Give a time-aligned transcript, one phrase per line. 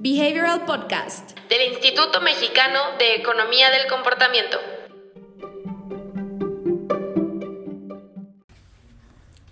[0.00, 4.56] Behavioral Podcast del Instituto Mexicano de Economía del Comportamiento.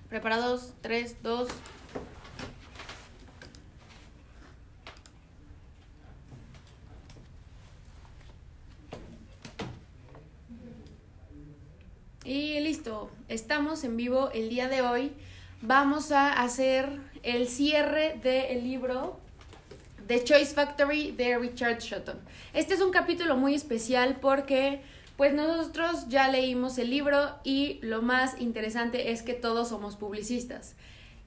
[0.09, 1.49] Preparados, 3, 2.
[12.23, 15.13] Y listo, estamos en vivo el día de hoy.
[15.61, 19.26] Vamos a hacer el cierre del libro
[20.07, 22.19] The Choice Factory de Richard Shotton.
[22.55, 24.81] Este es un capítulo muy especial porque
[25.17, 30.77] pues nosotros ya leímos el libro y lo más interesante es que todos somos publicistas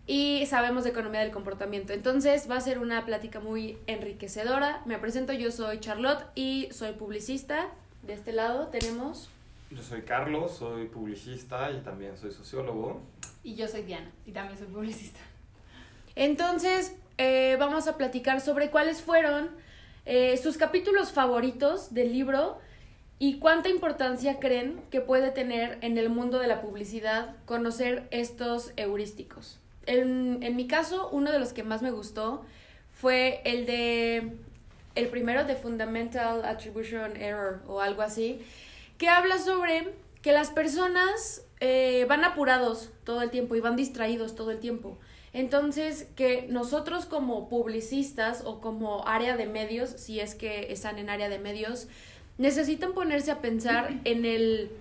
[0.08, 1.92] y sabemos de economía del comportamiento.
[1.92, 4.82] Entonces va a ser una plática muy enriquecedora.
[4.86, 7.70] Me presento, yo soy Charlotte y soy publicista.
[8.04, 9.30] De este lado tenemos...
[9.72, 13.02] Yo soy Carlos, soy publicista y también soy sociólogo.
[13.44, 15.20] Y yo soy Diana y también soy publicista.
[16.16, 19.50] Entonces, eh, vamos a platicar sobre cuáles fueron
[20.06, 22.58] eh, sus capítulos favoritos del libro
[23.20, 28.72] y cuánta importancia creen que puede tener en el mundo de la publicidad conocer estos
[28.78, 29.60] heurísticos.
[29.86, 32.46] En, en mi caso, uno de los que más me gustó
[32.94, 34.38] fue el de
[34.96, 38.42] el primero de Fundamental Attribution Error o algo así,
[38.98, 44.36] que habla sobre que las personas eh, van apurados todo el tiempo y van distraídos
[44.36, 44.98] todo el tiempo.
[45.34, 51.10] Entonces, que nosotros como publicistas o como área de medios, si es que están en
[51.10, 51.88] área de medios,
[52.38, 54.72] necesitan ponerse a pensar en el,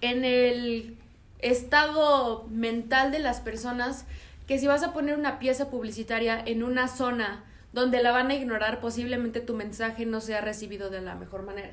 [0.00, 0.96] en el
[1.40, 4.04] estado mental de las personas,
[4.46, 8.34] que si vas a poner una pieza publicitaria en una zona donde la van a
[8.34, 11.72] ignorar, posiblemente tu mensaje no sea recibido de la mejor manera.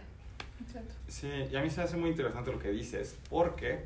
[1.08, 3.86] Sí, y a mí se me hace muy interesante lo que dices, porque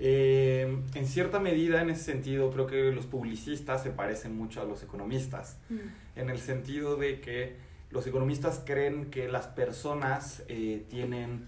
[0.00, 4.64] eh, en cierta medida, en ese sentido, creo que los publicistas se parecen mucho a
[4.64, 5.78] los economistas, Mm.
[6.16, 7.56] en el sentido de que
[7.90, 11.46] los economistas creen que las personas eh, tienen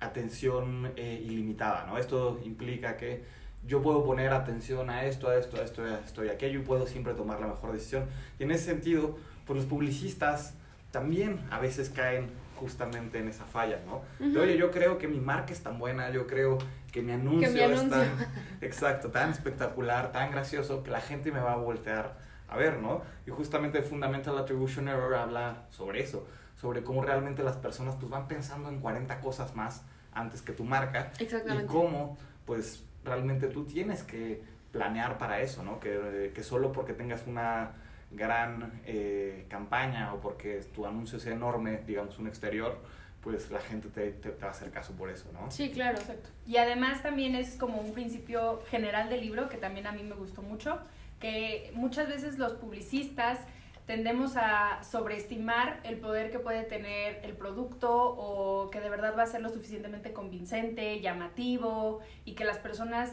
[0.00, 1.98] atención eh, ilimitada, ¿no?
[1.98, 3.22] Esto implica que
[3.66, 6.62] yo puedo poner atención a esto, a esto, a esto, a esto y aquello y
[6.62, 8.04] puedo siempre tomar la mejor decisión.
[8.38, 9.16] Y en ese sentido,
[9.46, 10.54] pues los publicistas
[10.92, 14.02] también a veces caen justamente en esa falla, ¿no?
[14.18, 14.38] De.
[14.38, 16.58] Oye, yo creo que mi marca es tan buena, yo creo
[16.92, 17.86] que mi anuncio, mi anuncio.
[17.86, 18.26] es tan,
[18.60, 23.02] exacto, tan espectacular, tan gracioso, que la gente me va a voltear a ver, ¿no?
[23.26, 26.26] Y justamente Fundamental Attribution Error habla sobre eso,
[26.56, 29.82] sobre cómo realmente las personas pues van pensando en 40 cosas más
[30.12, 31.66] antes que tu marca y Exactamente.
[31.66, 34.42] cómo pues realmente tú tienes que
[34.72, 35.78] planear para eso, ¿no?
[35.78, 37.72] Que, que solo porque tengas una
[38.10, 42.78] gran eh, campaña o porque tu anuncio sea enorme, digamos un exterior,
[43.20, 45.50] pues la gente te, te- te va a hacer caso por eso, ¿no?
[45.50, 45.98] Sí, claro.
[45.98, 46.30] Exacto.
[46.46, 50.14] Y además también es como un principio general del libro que también a mí me
[50.14, 50.78] gustó mucho,
[51.20, 53.40] que muchas veces los publicistas
[53.86, 59.22] tendemos a sobreestimar el poder que puede tener el producto o que de verdad va
[59.22, 63.12] a ser lo suficientemente convincente, llamativo y que las personas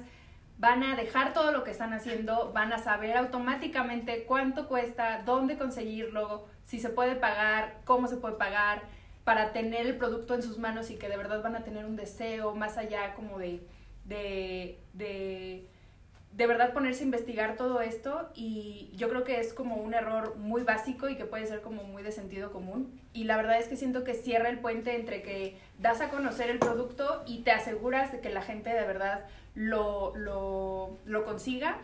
[0.58, 5.58] van a dejar todo lo que están haciendo, van a saber automáticamente cuánto cuesta, dónde
[5.58, 8.84] conseguirlo, si se puede pagar, cómo se puede pagar,
[9.24, 11.96] para tener el producto en sus manos y que de verdad van a tener un
[11.96, 13.68] deseo más allá como de,
[14.06, 15.68] de, de,
[16.36, 20.36] de verdad ponerse a investigar todo esto y yo creo que es como un error
[20.36, 23.00] muy básico y que puede ser como muy de sentido común.
[23.14, 26.50] Y la verdad es que siento que cierra el puente entre que das a conocer
[26.50, 29.26] el producto y te aseguras de que la gente de verdad
[29.56, 31.80] lo, lo, lo consiga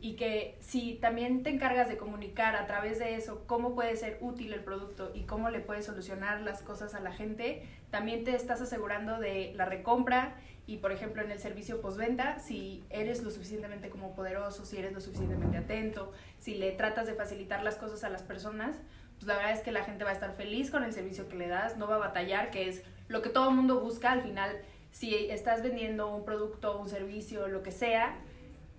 [0.00, 4.18] y que si también te encargas de comunicar a través de eso cómo puede ser
[4.20, 7.62] útil el producto y cómo le puedes solucionar las cosas a la gente,
[7.92, 10.34] también te estás asegurando de la recompra
[10.72, 14.94] y por ejemplo en el servicio postventa, si eres lo suficientemente como poderoso, si eres
[14.94, 18.78] lo suficientemente atento, si le tratas de facilitar las cosas a las personas,
[19.16, 21.36] pues la verdad es que la gente va a estar feliz con el servicio que
[21.36, 24.22] le das, no va a batallar, que es lo que todo el mundo busca al
[24.22, 24.62] final.
[24.92, 28.16] Si estás vendiendo un producto, un servicio, lo que sea,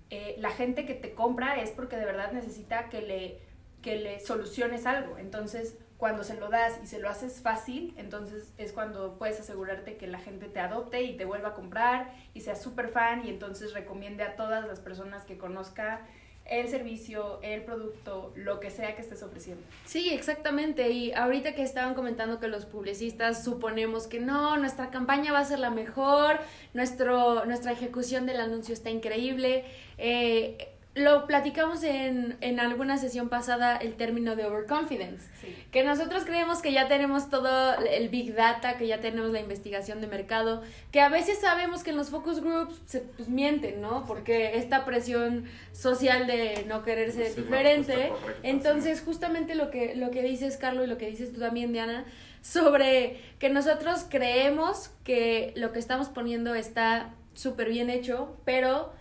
[0.10, 3.40] eh, la gente que te compra es porque de verdad necesita que le,
[3.84, 5.20] que le soluciones algo.
[5.20, 9.96] Entonces, cuando se lo das y se lo haces fácil, entonces es cuando puedes asegurarte
[9.96, 13.30] que la gente te adopte y te vuelva a comprar y sea súper fan y
[13.30, 16.06] entonces recomiende a todas las personas que conozca
[16.44, 19.64] el servicio, el producto, lo que sea que estés ofreciendo.
[19.86, 20.90] Sí, exactamente.
[20.90, 25.46] Y ahorita que estaban comentando que los publicistas suponemos que no, nuestra campaña va a
[25.46, 26.38] ser la mejor,
[26.74, 29.64] nuestro, nuestra ejecución del anuncio está increíble.
[29.98, 35.56] eh, lo platicamos en, en alguna sesión pasada el término de overconfidence, Sí.
[35.72, 40.02] que nosotros creemos que ya tenemos todo el big data, que ya tenemos la investigación
[40.02, 40.62] de mercado,
[40.92, 44.06] que a veces sabemos que en los focus groups se pues, mienten, ¿no?
[44.06, 48.10] Porque esta presión social de no querer ser Sí, diferente.
[48.10, 51.74] correcta, Entonces, justamente lo que, lo que dices, Carlos, y lo que dices tú también,
[51.74, 52.06] Diana,
[52.44, 58.94] sobre que nosotros creemos que lo que estamos poniendo está súper bien hecho, pero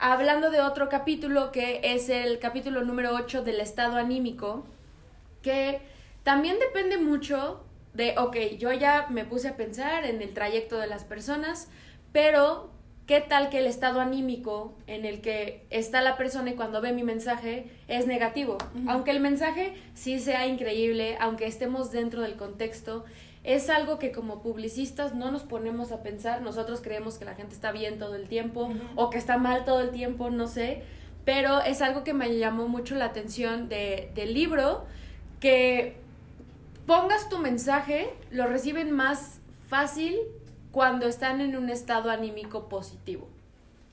[0.00, 4.64] hablando de otro capítulo que es el capítulo número 8 del estado anímico,
[5.42, 5.80] que
[6.22, 7.62] también depende mucho
[7.92, 11.68] de, ok, yo ya me puse a pensar en el trayecto de las personas,
[12.12, 12.70] pero
[13.06, 16.92] ¿qué tal que el estado anímico en el que está la persona y cuando ve
[16.92, 18.56] mi mensaje es negativo?
[18.88, 23.04] Aunque el mensaje sí sea increíble, aunque estemos dentro del contexto,
[23.42, 27.54] es algo que como publicistas no nos ponemos a pensar, nosotros creemos que la gente
[27.54, 30.82] está bien todo el tiempo o que está mal todo el tiempo, no sé,
[31.24, 34.84] pero es algo que me llamó mucho la atención de, del libro,
[35.38, 35.96] que
[36.86, 40.18] pongas tu mensaje, lo reciben más fácil
[40.70, 43.28] cuando están en un estado anímico positivo.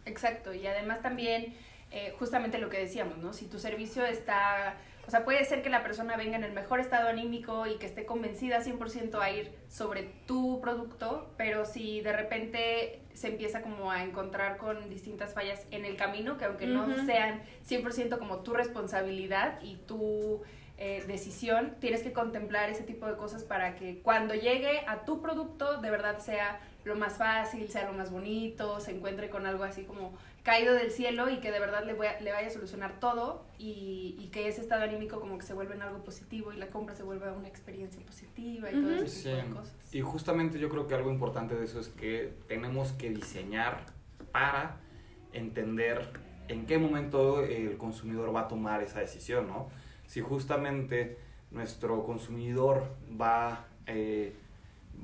[0.05, 1.53] Exacto, y además también
[1.91, 3.33] eh, justamente lo que decíamos, ¿no?
[3.33, 4.75] Si tu servicio está,
[5.07, 7.86] o sea, puede ser que la persona venga en el mejor estado anímico y que
[7.86, 13.89] esté convencida 100% a ir sobre tu producto, pero si de repente se empieza como
[13.89, 18.54] a encontrar con distintas fallas en el camino, que aunque no sean 100% como tu
[18.54, 20.42] responsabilidad y tu
[20.77, 25.21] eh, decisión, tienes que contemplar ese tipo de cosas para que cuando llegue a tu
[25.21, 29.63] producto de verdad sea lo más fácil, sea lo más bonito, se encuentre con algo
[29.63, 32.49] así como caído del cielo y que de verdad le, voy a- le vaya a
[32.49, 36.53] solucionar todo y, y que ese estado anímico como que se vuelve en algo positivo
[36.53, 39.03] y la compra se vuelve una experiencia positiva y todo Ujú.
[39.03, 39.75] ese Sí, tipo de cosas.
[39.94, 43.88] y justamente yo creo que algo importante de eso es que tenemos que diseñar
[44.31, 44.77] para
[45.33, 46.07] entender
[46.47, 49.67] en qué momento el consumidor va a tomar esa decisión, ¿no?
[50.05, 51.17] Si justamente
[51.51, 52.85] nuestro consumidor
[53.19, 54.33] va, eh,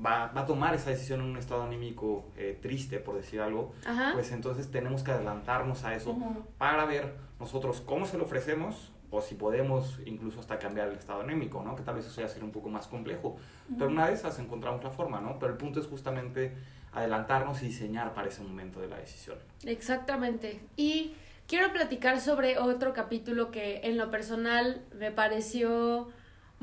[0.04, 3.72] va, va a tomar esa decisión en un estado anímico eh, triste, por decir algo,
[3.86, 4.12] Ajá.
[4.14, 6.16] pues entonces tenemos que adelantarnos a eso
[6.58, 11.20] para ver nosotros cómo se lo ofrecemos o si podemos incluso hasta cambiar el estado
[11.20, 11.76] anémico, ¿no?
[11.76, 13.36] Que tal vez eso ya sería un poco más complejo.
[13.78, 15.38] Pero una de esas encontramos la forma, ¿no?
[15.38, 16.56] Pero el punto es justamente
[16.92, 19.38] adelantarnos y diseñar para ese momento de la decisión.
[19.64, 20.60] Exactamente.
[20.76, 21.14] Y
[21.46, 26.08] quiero platicar sobre otro capítulo que en lo personal me pareció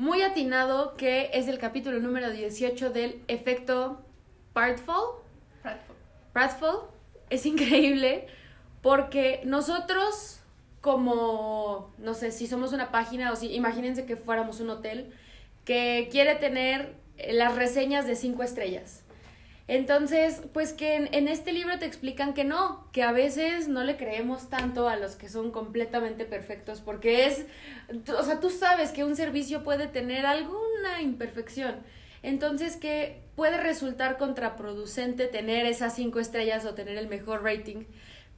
[0.02, 4.02] muy atinado, que es el capítulo número 18 del efecto
[4.52, 5.20] Pratfall.
[5.62, 5.96] Pratfall.
[6.32, 6.78] Pratfall
[7.30, 8.26] es increíble
[8.82, 10.40] porque nosotros
[10.80, 15.12] como, no sé, si somos una página o si imagínense que fuéramos un hotel
[15.64, 16.96] que quiere tener
[17.30, 19.04] las reseñas de cinco estrellas.
[19.68, 23.96] Entonces, pues que en, este libro te explican que no, que a veces no le
[23.96, 27.46] creemos tanto a los que son completamente perfectos, porque es,
[28.18, 31.76] o sea, tú sabes que un servicio puede tener alguna imperfección.
[32.22, 37.84] Entonces, que puede resultar contraproducente tener esas cinco estrellas o tener el mejor rating,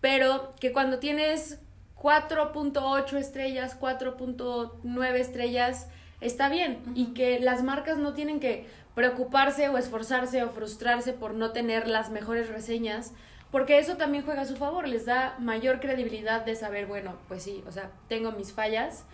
[0.00, 1.58] pero que cuando tienes
[1.96, 5.88] 4.8 estrellas, 4.9 estrellas,
[6.24, 6.82] está bien.
[6.94, 11.88] Y que las marcas no tienen que preocuparse o esforzarse o frustrarse por no tener
[11.88, 13.12] las mejores reseñas,
[13.50, 17.42] porque eso también juega a su favor, les da mayor credibilidad de saber, bueno, pues
[17.42, 19.04] sí, o sea, tengo mis fallas,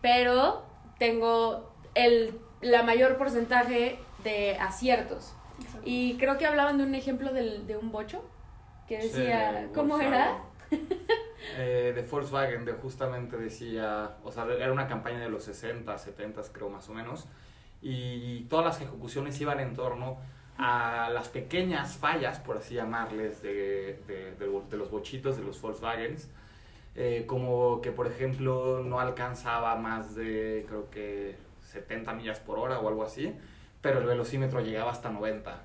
[0.00, 0.64] pero
[0.98, 5.34] tengo el la mayor porcentaje de aciertos.
[5.84, 8.22] Y creo que hablaban de un ejemplo del, de un bocho
[8.86, 10.38] que decía, Sí, ¿cómo era?
[11.56, 16.42] Eh, de Volkswagen, de justamente decía, o sea, era una campaña de los 60, 70
[16.52, 17.26] creo más o menos,
[17.82, 20.18] y todas las ejecuciones iban en torno
[20.58, 25.60] a las pequeñas fallas, por así llamarles, de, de, de- de los bochitos, de los
[25.60, 26.28] Volkswagens,
[26.96, 32.78] eh, como que por ejemplo no alcanzaba más de creo que 70 millas por hora
[32.80, 33.32] o algo así,
[33.80, 35.62] pero el velocímetro llegaba hasta 90,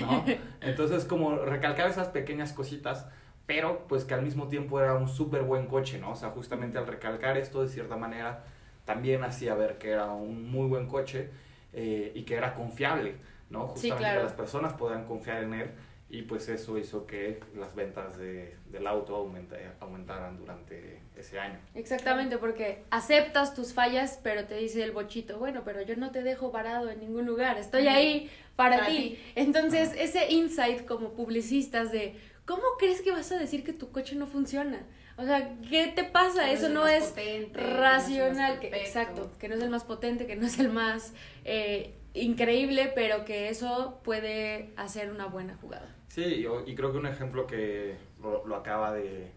[0.00, 0.24] ¿no?
[0.60, 3.06] Entonces como recalcaba esas pequeñas cositas,
[3.46, 6.12] pero pues que al mismo tiempo era un súper buen coche, ¿no?
[6.12, 8.44] O sea, justamente al recalcar esto de cierta manera
[8.84, 11.30] también hacía ver que era un muy buen coche
[11.72, 13.16] eh, y que era confiable,
[13.50, 13.66] ¿no?
[13.76, 14.20] Sí, Justamente claro.
[14.20, 15.70] que las personas podían confiar en él
[16.08, 21.58] y pues eso hizo que las ventas de, del auto aumenta- aumentaran durante ese año.
[21.74, 26.22] Exactamente, porque aceptas tus fallas, pero te dice el bochito, bueno, pero yo no te
[26.22, 28.96] dejo varado en ningún lugar, estoy ahí para, Para ti.
[28.96, 29.18] ti.
[29.34, 32.14] Entonces, ese insight como publicistas de,
[32.46, 34.80] ¿cómo crees que vas a decir que tu coche no funciona?
[35.18, 36.44] O sea, ¿qué te pasa?
[36.44, 39.70] Que Eso no es potente, que no es racional, que, exacto, que no es el
[39.70, 41.12] más potente, que no es el más
[41.44, 45.94] eh, increíble, pero que eso puede hacer una buena jugada.
[46.08, 49.30] Sí, yo- y creo que un ejemplo que lo, lo acaba de,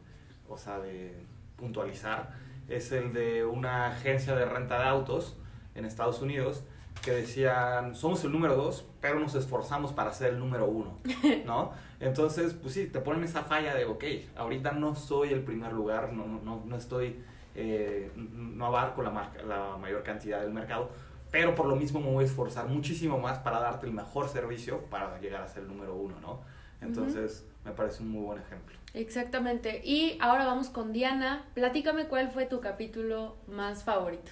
[0.49, 1.13] o sea, de
[1.57, 2.29] puntualizar
[2.67, 5.35] es el de una agencia de renta de autos
[5.75, 6.63] en Estados Unidos
[7.03, 10.97] que decían, somos el número dos, pero nos esforzamos para ser el número uno,
[11.45, 11.71] ¿no?
[11.99, 14.03] Entonces, pues sí, te ponen esa falla de, ok,
[14.35, 17.21] ahorita no soy el primer lugar, no, no, no estoy,
[17.55, 20.89] eh, no abarco la, marca, la mayor cantidad del mercado,
[21.29, 24.79] pero por lo mismo me voy a esforzar muchísimo más para darte el mejor servicio
[24.85, 26.41] para llegar a ser el número uno, ¿no?
[26.81, 28.77] Entonces, me parece un muy buen ejemplo.
[28.93, 29.81] Exactamente.
[29.83, 31.45] Y ahora vamos con Diana.
[31.53, 34.31] Platícame cuál fue tu capítulo más favorito.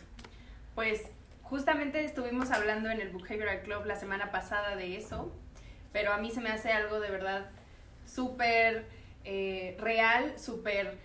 [0.75, 1.01] Pues
[1.43, 5.31] justamente estuvimos hablando en el Behavioral Club la semana pasada de eso,
[5.91, 7.50] pero a mí se me hace algo de verdad
[8.08, 8.86] súper
[9.24, 10.98] eh, real, súper...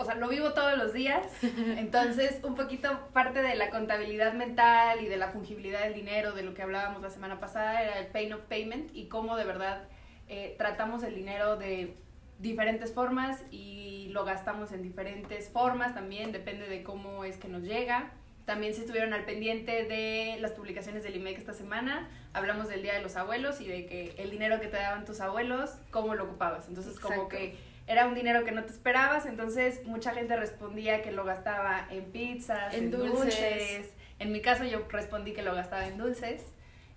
[0.00, 5.02] O sea, lo vivo todos los días, entonces un poquito parte de la contabilidad mental
[5.02, 8.06] y de la fungibilidad del dinero, de lo que hablábamos la semana pasada, era el
[8.06, 9.88] pain of payment y cómo de verdad
[10.28, 11.96] eh, tratamos el dinero de
[12.38, 17.62] diferentes formas y lo gastamos en diferentes formas también, depende de cómo es que nos
[17.62, 18.12] llega.
[18.48, 22.94] También si estuvieron al pendiente de las publicaciones del IMEC esta semana, hablamos del Día
[22.94, 26.24] de los Abuelos y de que el dinero que te daban tus abuelos, cómo lo
[26.24, 26.66] ocupabas.
[26.66, 31.12] Entonces como que era un dinero que no te esperabas, entonces mucha gente respondía que
[31.12, 33.90] lo gastaba en pizzas, en, dulces.
[34.18, 36.42] En mi caso yo respondí que lo gastaba en dulces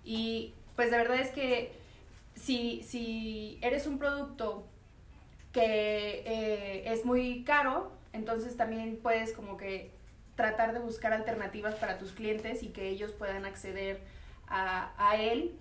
[0.04, 1.72] y pues de verdad es que
[2.34, 4.66] si, si eres un producto
[5.52, 9.90] que eh, es muy caro, entonces también puedes como que
[10.36, 14.00] tratar de buscar alternativas para tus clientes y que ellos puedan acceder
[14.46, 15.56] a, a él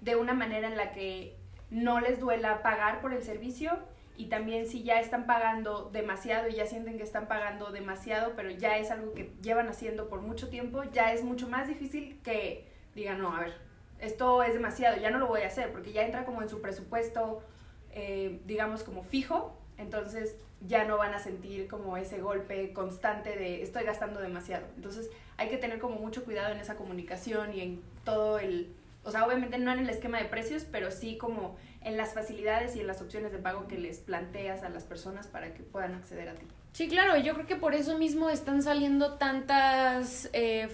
[0.00, 1.36] de una manera en la que
[1.70, 3.78] no les duela pagar por el servicio
[4.16, 8.50] y también si ya están pagando demasiado y ya sienten que están pagando demasiado, pero
[8.50, 12.66] ya es algo que llevan haciendo por mucho tiempo, ya es mucho más difícil que
[12.94, 13.54] digan, no, a ver,
[13.98, 16.62] esto es demasiado, ya no lo voy a hacer, porque ya entra como en su
[16.62, 17.42] presupuesto,
[17.90, 20.36] eh, digamos, como fijo, entonces
[20.66, 24.66] ya no van a sentir como ese golpe constante de estoy gastando demasiado.
[24.76, 28.72] Entonces hay que tener como mucho cuidado en esa comunicación y en todo el,
[29.04, 32.74] o sea, obviamente no en el esquema de precios, pero sí como en las facilidades
[32.74, 35.94] y en las opciones de pago que les planteas a las personas para que puedan
[35.94, 36.46] acceder a ti.
[36.72, 40.68] Sí, claro, yo creo que por eso mismo están saliendo tantas eh,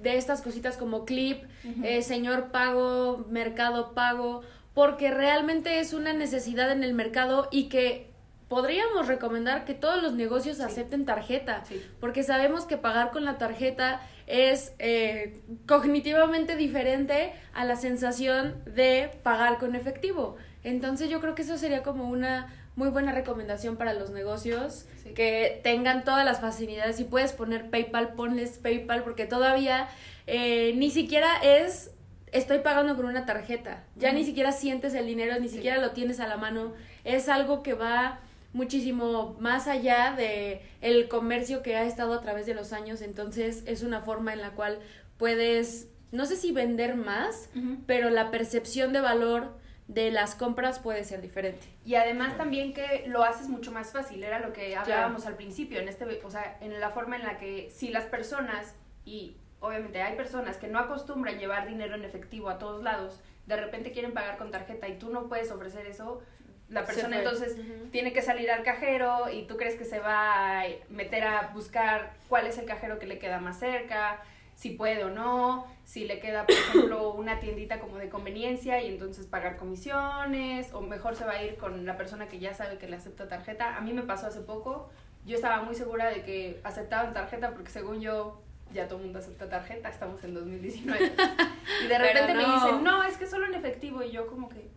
[0.00, 1.44] de estas cositas como clip,
[1.82, 4.42] eh, señor pago, mercado pago,
[4.74, 8.10] porque realmente es una necesidad en el mercado y que
[8.48, 11.64] podríamos recomendar que todos los negocios acepten tarjeta,
[12.00, 19.10] porque sabemos que pagar con la tarjeta es eh, cognitivamente diferente a la sensación de
[19.22, 20.36] pagar con efectivo.
[20.62, 25.60] Entonces yo creo que eso sería como una muy buena recomendación para los negocios, que
[25.64, 26.96] tengan todas las facilidades.
[26.96, 29.88] Si puedes poner PayPal, ponles PayPal, porque todavía
[30.26, 31.90] eh, ni siquiera es
[32.32, 33.84] estoy pagando con una tarjeta.
[33.96, 36.74] Ya ni siquiera sientes el dinero, ni siquiera lo tienes a la mano.
[37.04, 38.20] Es algo que va
[38.56, 43.62] muchísimo más allá de el comercio que ha estado a través de los años, entonces
[43.66, 44.78] es una forma en la cual
[45.18, 47.50] puedes no sé si vender más,
[47.86, 49.52] pero la percepción de valor
[49.88, 51.66] de las compras puede ser diferente.
[51.84, 55.78] Y además también que lo haces mucho más fácil, era lo que hablábamos al principio,
[55.78, 60.02] en este, o sea, en la forma en la que si las personas y obviamente
[60.02, 64.12] hay personas que no acostumbran llevar dinero en efectivo a todos lados, de repente quieren
[64.12, 66.22] pagar con tarjeta y tú no puedes ofrecer eso,
[66.68, 67.56] la persona entonces
[67.92, 72.14] tiene que salir al cajero y tú crees que se va a meter a buscar
[72.28, 74.20] cuál es el cajero que le queda más cerca,
[74.56, 78.88] si puede o no, si le queda, por ejemplo, una tiendita como de conveniencia y
[78.88, 82.78] entonces pagar comisiones, o mejor se va a ir con la persona que ya sabe
[82.78, 83.76] que le acepta tarjeta.
[83.76, 84.90] A mí me pasó hace poco,
[85.24, 88.42] yo estaba muy segura de que aceptaban tarjeta porque según yo
[88.72, 91.12] ya todo el mundo acepta tarjeta, estamos en 2019.
[91.84, 94.68] y de repente me dicen, no, es que solo en efectivo y yo como que...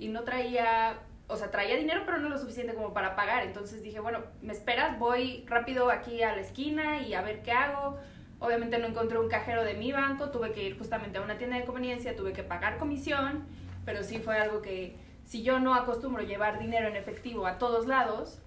[0.00, 0.98] Y no traía
[1.30, 3.44] o sea, traía dinero, pero no lo suficiente como para pagar.
[3.44, 7.52] Entonces dije, bueno, me esperas, voy rápido aquí a la esquina y a ver qué
[7.52, 7.98] hago.
[8.40, 11.56] Obviamente no encontré un cajero de mi banco, tuve que ir justamente a una tienda
[11.56, 13.46] de conveniencia, tuve que pagar comisión,
[13.84, 17.86] pero sí fue algo que si yo no acostumbro llevar dinero en efectivo a todos
[17.86, 18.42] lados,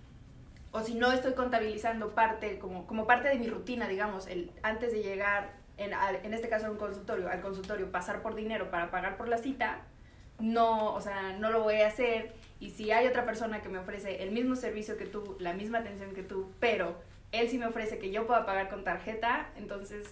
[0.72, 4.92] o si no estoy contabilizando parte, como, como parte de mi rutina, digamos, el, antes
[4.92, 8.90] de llegar, en, en este caso a un consultorio, al consultorio, pasar por dinero para
[8.90, 9.84] pagar por la cita,
[10.44, 12.34] no, o sea, no lo voy a hacer.
[12.60, 15.80] Y si hay otra persona que me ofrece el mismo servicio que tú, la misma
[15.80, 16.98] atención que tú, pero
[17.32, 20.06] él sí me ofrece que yo pueda pagar con tarjeta, entonces,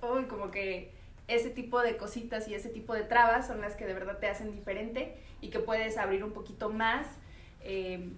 [0.00, 0.92] uy, como que
[1.26, 4.28] ese tipo de cositas y ese tipo de trabas son las que de verdad te
[4.28, 7.08] hacen diferente y que puedes abrir un poquito más
[7.62, 8.08] eh,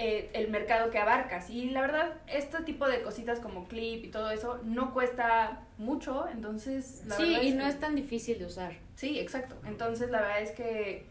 [0.00, 1.50] eh, el mercado que abarcas.
[1.50, 6.28] Y la verdad, este tipo de cositas como clip y todo eso no cuesta mucho,
[6.28, 7.02] entonces...
[7.06, 8.74] La sí, y no es tan difícil de usar.
[8.94, 9.56] Sí, exacto.
[9.66, 11.06] Entonces la verdad es que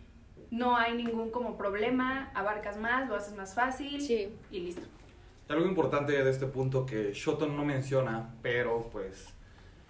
[0.52, 4.02] no hay ningún como problema, abarcas más, lo haces más fácil
[4.52, 4.84] y listo.
[5.50, 9.34] Algo importante de este punto que Shoton no menciona, pero pues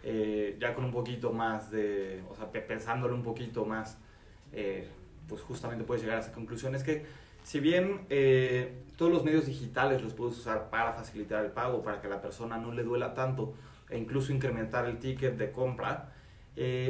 [0.03, 3.97] eh, ya con un poquito más de, o sea, pensándolo un poquito más,
[4.53, 4.87] eh,
[5.27, 7.05] pues justamente puedes llegar a esa conclusión, es que
[7.47, 12.01] si bien eh, todos los medios digitales los puedes usar para facilitar el pago, para
[12.01, 13.53] que la persona no le duela tanto
[13.89, 16.11] e incluso incrementar el ticket de compra,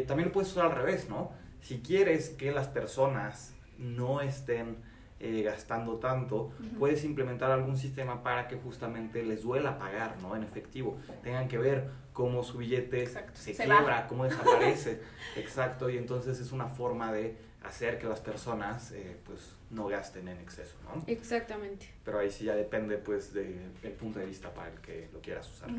[0.08, 1.32] también lo puedes usar al revés, ¿no?
[1.62, 4.78] Si quieres que las personas no estén
[5.20, 10.36] eh, gastando tanto, puedes implementar algún sistema para que justamente les duela pagar, ¿no?
[10.36, 10.98] En efectivo.
[11.22, 15.02] Tengan que ver cómo su billete se, quiebra, cómo desaparece.
[15.36, 20.28] Exacto, y entonces es una forma de hacer que las personas eh, pues no gasten
[20.28, 21.04] en exceso, ¿no?
[21.08, 21.90] Exactamente.
[22.06, 25.50] Pero ahí sí ya depende pues del punto de vista para el que lo quieras
[25.52, 25.70] usar.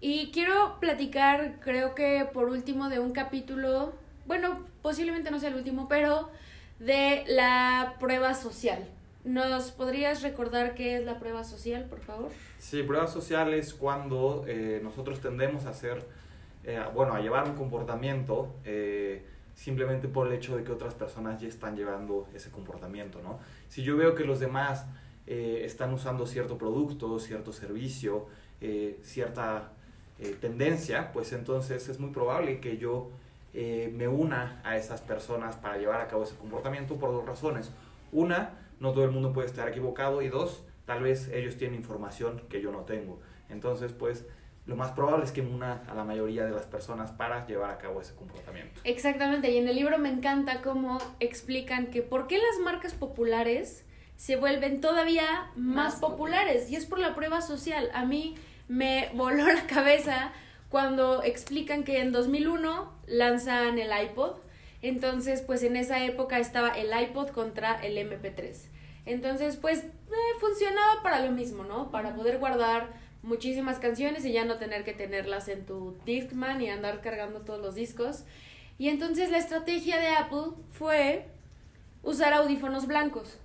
[0.00, 3.94] Y quiero platicar, creo que por último, de un capítulo,
[4.26, 6.30] bueno, posiblemente no sea el último, pero
[6.78, 8.86] de la prueba social.
[9.24, 12.30] ¿Nos podrías recordar qué es la prueba social, por favor?
[12.58, 16.04] Sí, prueba social es cuando eh, nosotros tendemos a hacer,
[16.64, 18.54] eh, bueno, a llevar un comportamiento
[19.54, 23.38] simplemente por el hecho de que otras personas ya están llevando ese comportamiento, ¿no?
[23.68, 24.86] Si yo veo que los demás
[25.26, 28.26] están usando cierto producto, cierto servicio,
[29.02, 29.72] cierta
[30.40, 33.10] tendencia, pues entonces es muy probable que yo
[33.56, 37.70] eh, me una a esas personas para llevar a cabo ese comportamiento por dos razones.
[38.10, 42.42] Una, no todo el mundo puede estar equivocado y dos, tal vez ellos tienen información
[42.48, 43.20] que yo no tengo.
[43.48, 44.26] Entonces, pues,
[44.66, 47.78] lo más probable es que una a la mayoría de las personas para llevar a
[47.78, 48.80] cabo ese comportamiento.
[48.84, 53.84] Exactamente, y en el libro me encanta cómo explican que por qué las marcas populares
[54.16, 57.90] se vuelven todavía más, populares y es por la prueba social.
[57.92, 58.36] A mí
[58.68, 60.32] me voló la cabeza
[60.70, 64.36] cuando explican que en 2001 lanzan el iPod.
[64.80, 68.68] Entonces, pues en esa época estaba el iPod contra el MP3.
[69.06, 71.90] Entonces, pues eh, funcionaba para lo mismo, ¿no?
[71.90, 76.70] Para poder guardar muchísimas canciones y ya no tener que tenerlas en tu Discman y
[76.70, 78.24] andar cargando todos los discos.
[78.78, 81.26] Y entonces la estrategia de Apple fue
[82.02, 83.38] usar audífonos blancos.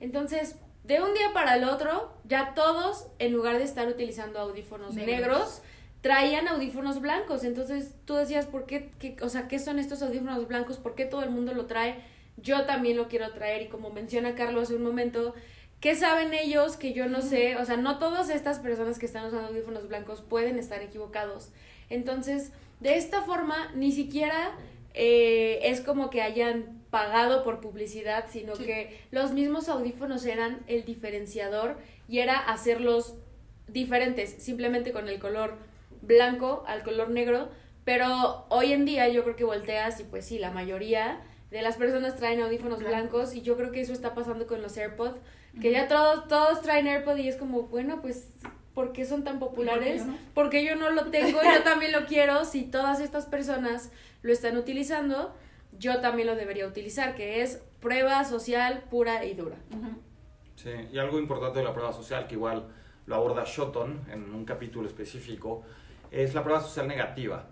[0.00, 4.94] Entonces, de un día para el otro, ya todos, en lugar de estar utilizando audífonos
[4.94, 5.62] negros
[6.00, 7.42] traían audífonos blancos.
[7.42, 10.78] Entonces tú decías, ¿por qué, qué, o sea, qué son estos audífonos blancos?
[10.78, 11.96] ¿Por qué todo el mundo lo trae?
[12.36, 15.34] Yo también lo quiero traer y como menciona Carlos hace un momento,
[15.80, 17.56] ¿qué saben ellos que yo no sé?
[17.56, 21.50] O sea, no todas estas personas que están usando audífonos blancos pueden estar equivocados.
[21.90, 24.56] Entonces, de esta forma, ni siquiera
[24.94, 30.84] eh, es como que hayan pagado por publicidad, sino que los mismos audífonos eran el
[30.84, 31.76] diferenciador
[32.08, 33.14] y era hacerlos
[33.68, 35.58] diferentes, simplemente con el color
[36.02, 37.50] blanco al color negro,
[37.84, 41.76] pero hoy en día yo creo que volteas y pues sí, la mayoría de las
[41.76, 45.18] personas traen audífonos blancos y yo creo que eso está pasando con los AirPods,
[45.60, 48.28] que ya todos, todos traen AirPods y es como, bueno, pues,
[48.74, 50.02] ¿por qué son tan populares?
[50.34, 52.44] Porque yo no lo tengo yo también lo quiero.
[52.44, 53.90] Si todas estas personas
[54.22, 55.34] lo están utilizando,
[55.78, 59.56] yo también lo debería utilizar, que es prueba social pura y dura.
[60.56, 62.66] Sí, y algo importante de la prueba social, que igual
[63.06, 65.62] lo aborda Shoton en un capítulo específico,
[66.10, 67.48] es la prueba social negativa.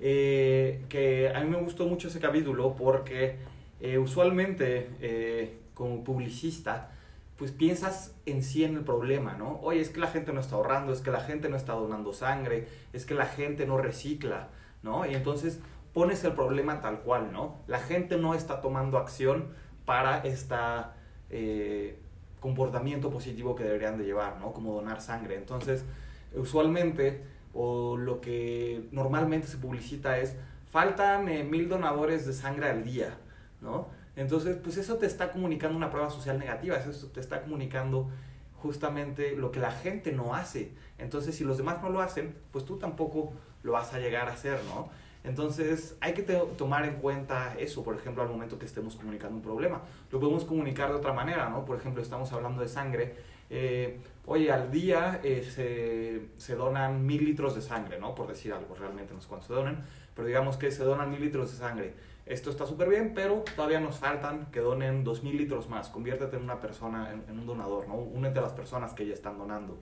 [0.00, 3.36] Eh, que a mí me gustó mucho ese capítulo porque
[3.80, 6.92] eh, usualmente eh, como publicista
[7.38, 9.60] pues piensas en sí en el problema, ¿no?
[9.62, 12.12] Oye, es que la gente no está ahorrando, es que la gente no está donando
[12.12, 14.48] sangre, es que la gente no recicla,
[14.82, 15.06] ¿no?
[15.06, 15.60] Y entonces
[15.94, 17.60] pones el problema tal cual, ¿no?
[17.68, 19.46] La gente no está tomando acción
[19.84, 20.56] para este
[22.40, 24.52] comportamiento positivo que deberían de llevar, ¿no?
[24.52, 25.36] Como donar sangre.
[25.36, 25.84] Entonces,
[26.34, 27.22] usualmente
[27.54, 30.36] o lo que normalmente se publicita es,
[30.70, 33.16] faltan eh, mil donadores de sangre al día,
[33.60, 33.88] ¿no?
[34.18, 38.10] Entonces, pues eso te está comunicando una prueba social negativa, eso te está comunicando
[38.60, 40.72] justamente lo que la gente no hace.
[40.98, 44.32] Entonces, si los demás no lo hacen, pues tú tampoco lo vas a llegar a
[44.32, 44.88] hacer, ¿no?
[45.22, 49.42] Entonces, hay que tomar en cuenta eso, por ejemplo, al momento que estemos comunicando un
[49.42, 49.82] problema.
[50.10, 51.64] Lo podemos comunicar de otra manera, ¿no?
[51.64, 53.14] Por ejemplo, estamos hablando de sangre.
[53.50, 58.16] Eh, oye, al día eh, se, se, donan mil litros de sangre, ¿no?
[58.16, 59.84] Por decir algo, realmente no sé cuánto se donan,
[60.16, 61.94] pero digamos que se donan mil litros de sangre.
[62.28, 65.88] Esto está súper bien, pero todavía nos faltan que donen dos mil litros más.
[65.88, 67.94] Conviértete en una persona, en, un donador, ¿no?
[67.94, 69.80] Únete a las personas que ya están donando.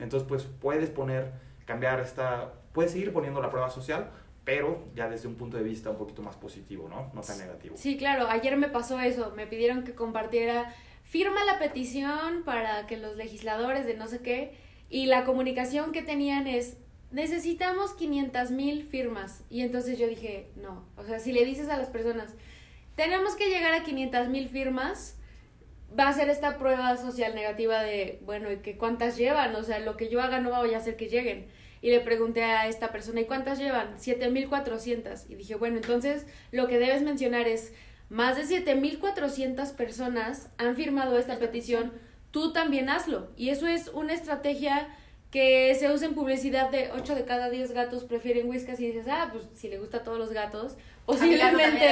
[0.00, 1.32] Entonces, pues puedes poner,
[1.66, 4.10] cambiar esta, puedes seguir poniendo la prueba social,
[4.44, 7.10] pero ya desde un punto de vista un poquito más positivo, ¿no?
[7.14, 7.76] No tan negativo.
[7.76, 12.96] Sí, claro, ayer me pasó eso, me pidieron que compartiera firma la petición para que
[12.96, 14.58] los legisladores de no sé qué,
[14.90, 16.76] y la comunicación que tenían es,
[17.14, 19.44] necesitamos 500 mil firmas.
[19.48, 22.34] Y entonces yo dije, no, o sea, si le dices a las personas,
[22.96, 25.16] tenemos que llegar a 500 mil firmas,
[25.98, 29.54] va a ser esta prueba social negativa de, bueno, ¿y que cuántas llevan?
[29.54, 31.46] O sea, lo que yo haga no voy a hacer que lleguen.
[31.80, 33.96] Y le pregunté a esta persona, ¿y cuántas llevan?
[33.96, 35.26] 7.400.
[35.28, 37.72] Y dije, bueno, entonces lo que debes mencionar es,
[38.08, 41.92] más de 7.400 personas han firmado esta petición,
[42.32, 43.30] tú también hazlo.
[43.36, 44.88] Y eso es una estrategia
[45.34, 49.06] que se usa en publicidad de 8 de cada 10 gatos prefieren whiskas y dices,
[49.10, 51.88] ah, pues si le gusta a todos los gatos, posiblemente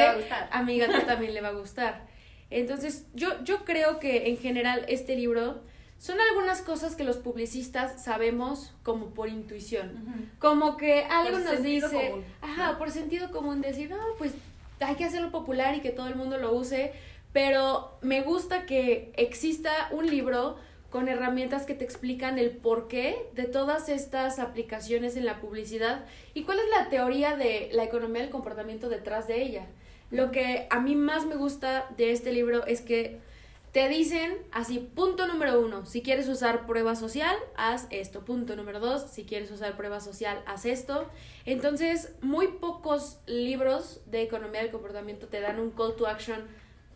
[0.48, 2.06] a mi gato también le va a gustar.
[2.50, 5.60] Entonces, yo, yo creo que en general este libro
[5.98, 10.30] son algunas cosas que los publicistas sabemos como por intuición.
[10.38, 14.34] Como que algo nos dice, ajá, por sentido común decir, no, pues
[14.78, 16.92] hay que hacerlo popular y que todo el mundo lo use,
[17.32, 20.58] pero me gusta que exista un libro
[20.92, 26.42] con herramientas que te explican el porqué de todas estas aplicaciones en la publicidad y
[26.42, 29.66] cuál es la teoría de la economía del comportamiento detrás de ella.
[30.10, 33.20] Lo que a mí más me gusta de este libro es que
[33.72, 38.22] te dicen así, punto número uno, si quieres usar prueba social, haz esto.
[38.26, 41.08] Punto número dos, si quieres usar prueba social, haz esto.
[41.46, 46.46] Entonces, muy pocos libros de economía del comportamiento te dan un call to action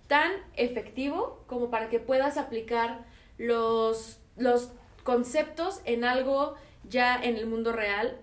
[0.07, 3.07] tan efectivo como para que puedas aplicar
[3.39, 4.71] los, los
[5.03, 6.55] conceptos en algo
[6.89, 8.19] ya en el mundo real.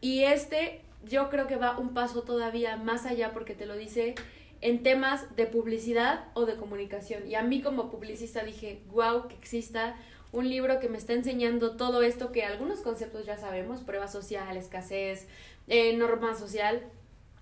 [0.00, 4.14] Y este yo creo que va un paso todavía más allá porque te lo dice
[4.60, 7.28] en temas de publicidad o de comunicación.
[7.28, 9.96] Y a mí como publicista dije, wow, que exista
[10.32, 14.56] un libro que me está enseñando todo esto que algunos conceptos ya sabemos, prueba social,
[14.56, 15.28] escasez,
[15.68, 16.82] eh, norma social.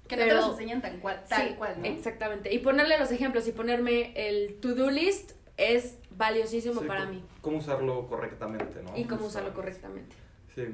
[0.09, 1.87] Que no te los enseñan tan cual, tal cual, ¿no?
[1.87, 2.53] Exactamente.
[2.53, 7.23] Y ponerle los ejemplos y ponerme el to-do list es valiosísimo para mí.
[7.41, 8.97] Cómo usarlo correctamente, ¿no?
[8.97, 10.17] Y cómo usarlo correctamente.
[10.55, 10.65] Sí.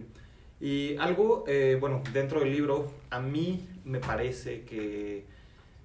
[0.60, 5.24] Y algo, eh, bueno, dentro del libro, a mí me parece que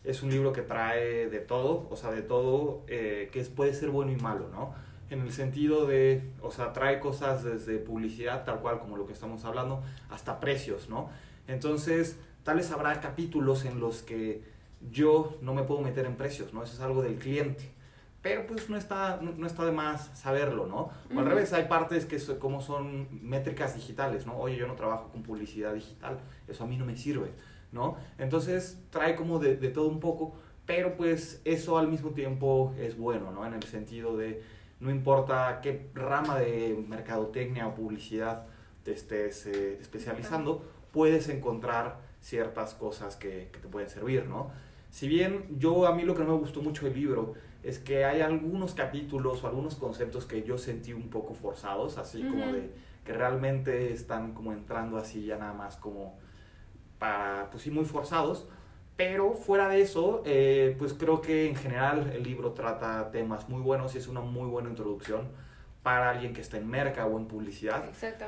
[0.04, 3.90] es un libro que trae de todo, o sea, de todo, eh, que puede ser
[3.90, 4.74] bueno y malo, ¿no?
[5.10, 9.14] En el sentido de, o sea, trae cosas desde publicidad, tal cual como lo que
[9.14, 11.10] estamos hablando, hasta precios, ¿no?
[11.48, 14.42] Entonces, tal vez habrá capítulos en los que
[14.92, 16.64] yo no me puedo meter en precios, ¿no?
[16.64, 17.73] Eso es algo del cliente
[18.24, 20.90] pero pues no está, no, está de más saberlo, ¿no?
[21.14, 24.38] O al revés, hay partes que como son métricas digitales, ¿no?
[24.38, 27.32] Oye, yo no trabajo con publicidad digital, eso a mí no me sirve,
[27.74, 27.98] ¿no?
[28.18, 32.98] Entonces trae como de, de todo un poco, pero pues eso al mismo tiempo es
[32.98, 33.46] bueno, ¿no?
[33.46, 34.42] En el sentido de,
[34.80, 38.46] no importa qué rama de mercadotecnia o publicidad
[38.84, 44.50] te estés eh, especializando, puedes encontrar ciertas cosas que, que te pueden servir, ¿no?
[44.92, 48.04] Si bien yo a mí lo que no me gustó mucho del libro es que
[48.06, 52.72] hay algunos capítulos o algunos conceptos que yo sentí un poco forzados, así como de
[53.06, 56.18] que realmente están como entrando así ya nada más como
[57.00, 58.48] para, pues sí, muy forzados.
[58.96, 63.62] Pero fuera de eso, eh, pues creo que en general el libro trata temas muy
[63.62, 65.30] buenos y es una muy buena introducción
[65.82, 67.84] para alguien que está en merca o en publicidad,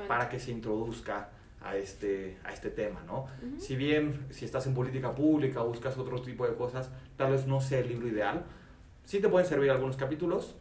[0.08, 1.30] para que se introduzca
[1.62, 3.28] a este, a este tema, ¿no?
[3.60, 7.48] Si bien si estás en política pública o buscas otro tipo de cosas, tal vez
[7.48, 8.44] no sea el libro ideal,
[9.06, 10.56] sí te pueden servir algunos capítulos,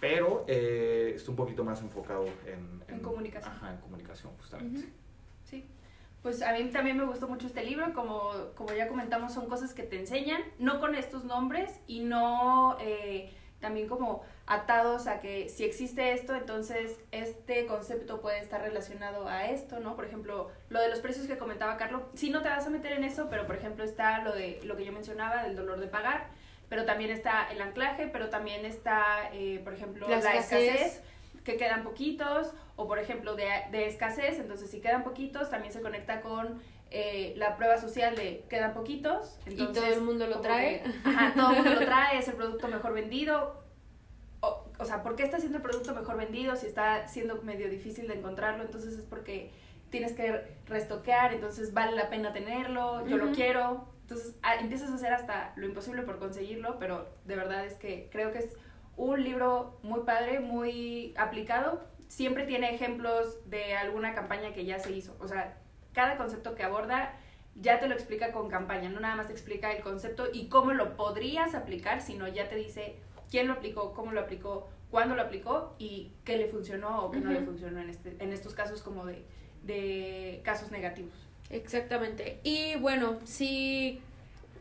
[0.00, 3.54] pero eh, está un poquito más enfocado en, en, comunicación.
[3.54, 4.88] Ajá, en comunicación, justamente.
[5.44, 5.64] Sí.
[6.22, 9.72] Pues a mí también me gustó mucho este libro, como, como ya comentamos, son cosas
[9.74, 15.48] que te enseñan, no con estos nombres y no eh, también como atados a que
[15.48, 19.96] si existe esto, entonces este concepto puede estar relacionado a esto, ¿no?
[19.96, 22.92] Por ejemplo, lo de los precios que comentaba Carlos, sí no te vas a meter
[22.92, 25.86] en eso, pero por ejemplo está lo de lo que yo mencionaba del dolor de
[25.86, 26.28] pagar
[26.68, 31.02] pero también está el anclaje, pero también está, eh, por ejemplo, la, escasez.
[31.44, 35.80] que quedan poquitos, o por ejemplo, de, de, escasez, entonces si quedan poquitos, también se
[35.80, 39.38] conecta con eh, la prueba social de quedan poquitos.
[39.46, 40.82] Entonces, y todo el mundo lo trae.
[41.04, 43.64] ajá, todo el mundo lo trae, es el producto mejor vendido.
[44.40, 47.68] O, o, sea, ¿por qué está siendo el producto mejor vendido si está siendo medio
[47.68, 48.62] difícil de encontrarlo?
[48.62, 49.50] Entonces es porque
[49.90, 54.94] tienes que restoquear, entonces vale la pena tenerlo, yo lo quiero, entonces ah, empiezas a
[54.94, 58.56] hacer hasta lo imposible por conseguirlo, pero de verdad es que creo que es
[58.96, 61.82] un libro muy padre, muy aplicado.
[62.06, 65.16] Siempre tiene ejemplos de alguna campaña que ya se hizo.
[65.18, 65.58] O sea,
[65.92, 67.18] cada concepto que aborda
[67.56, 70.72] ya te lo explica con campaña, no nada más te explica el concepto y cómo
[70.72, 75.22] lo podrías aplicar, sino ya te dice quién lo aplicó, cómo lo aplicó, cuándo lo
[75.22, 78.82] aplicó y qué le funcionó o qué no le funcionó en, este, en estos casos
[78.82, 79.26] como de,
[79.64, 81.25] de casos negativos.
[81.50, 82.38] Exactamente.
[82.42, 84.00] Y bueno, si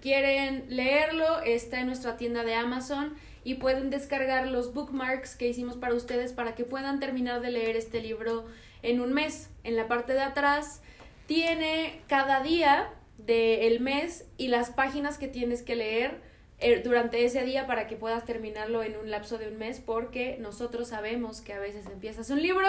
[0.02, 5.78] quieren leerlo, está en nuestra tienda de Amazon y pueden descargar los bookmarks que hicimos
[5.78, 8.46] para ustedes para que puedan terminar de leer este libro
[8.82, 9.50] en un mes.
[9.64, 10.82] En la parte de atrás
[11.28, 16.20] tiene cada día del mes y las páginas que tienes que leer
[16.60, 20.38] eh, durante ese día para que puedas terminarlo en un lapso de un mes porque
[20.40, 22.68] nosotros sabemos que a veces empiezas un libro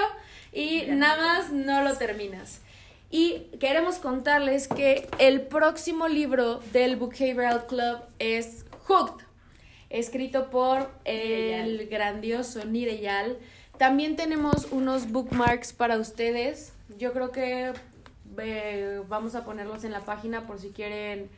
[0.53, 2.63] y nada más no lo terminas.
[3.11, 9.25] Y queremos contarles que el próximo libro del Behavioral Club es Hooked,
[9.91, 13.39] escrito por el grandioso Nireyal.
[13.79, 16.73] También tenemos unos bookmarks para ustedes.
[16.99, 17.73] Yo creo que
[18.39, 21.31] eh, vamos a ponerlos en la página por si quieren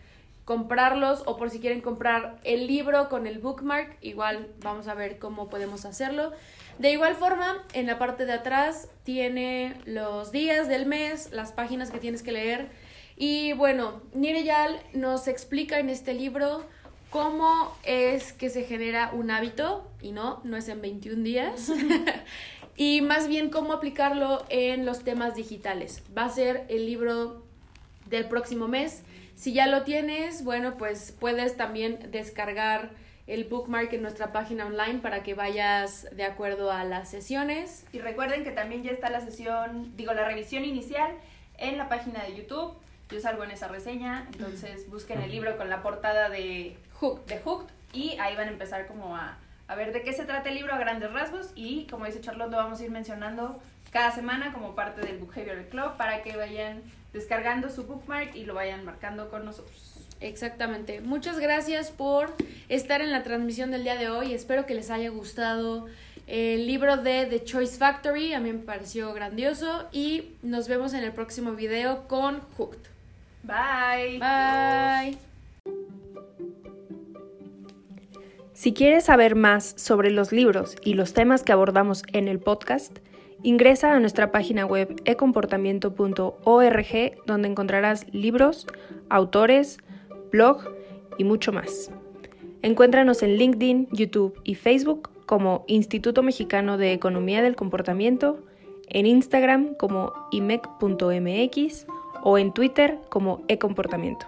[0.48, 5.18] comprarlos o por si quieren comprar el libro con el bookmark, igual vamos a ver
[5.18, 6.32] cómo podemos hacerlo.
[6.78, 11.90] De igual forma, en la parte de atrás tiene los días del mes, las páginas
[11.90, 12.68] que tienes que leer.
[13.16, 16.64] Y bueno, Nireyal nos explica en este libro
[17.10, 21.72] cómo es que se genera un hábito, y no, no es en 21 días,
[22.76, 26.02] y más bien cómo aplicarlo en los temas digitales.
[26.16, 27.42] Va a ser el libro
[28.06, 29.02] del próximo mes
[29.38, 32.90] si ya lo tienes, bueno, pues puedes también descargar
[33.28, 37.84] el bookmark en nuestra página online para que vayas de acuerdo a las sesiones.
[37.92, 41.12] Y recuerden que también ya está la sesión, digo, la revisión inicial
[41.58, 42.72] en la página de YouTube.
[43.10, 47.38] Yo salgo en esa reseña, entonces busquen el libro con la portada de Hooked, de
[47.38, 50.56] Hooked y ahí van a empezar como a, a ver de qué se trata el
[50.56, 53.60] libro a grandes rasgos y como dice Charlotte lo vamos a ir mencionando
[53.90, 58.54] cada semana como parte del Behavioral Club para que vayan descargando su bookmark y lo
[58.54, 59.87] vayan marcando con nosotros.
[60.20, 61.00] Exactamente.
[61.00, 62.34] Muchas gracias por
[62.68, 64.34] estar en la transmisión del día de hoy.
[64.34, 65.86] Espero que les haya gustado
[66.26, 68.34] el libro de The Choice Factory.
[68.34, 69.88] A mí me pareció grandioso.
[69.92, 72.80] Y nos vemos en el próximo video con Hooked.
[73.42, 74.18] Bye.
[74.18, 75.18] Bye.
[78.52, 82.98] Si quieres saber más sobre los libros y los temas que abordamos en el podcast,
[83.42, 88.66] Ingresa a nuestra página web ecomportamiento.org donde encontrarás libros,
[89.08, 89.78] autores,
[90.30, 90.62] blog
[91.18, 91.90] y mucho más.
[92.62, 98.40] Encuéntranos en LinkedIn, YouTube y Facebook como Instituto Mexicano de Economía del Comportamiento,
[98.88, 101.86] en Instagram como imec.mx
[102.22, 104.26] o en Twitter como ecomportamiento.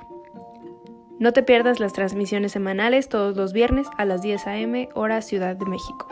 [1.19, 4.89] No te pierdas las transmisiones semanales todos los viernes a las 10 a.m.
[4.95, 6.09] hora Ciudad de México.